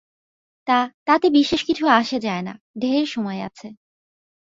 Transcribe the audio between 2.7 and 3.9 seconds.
ঢের সময় আছে।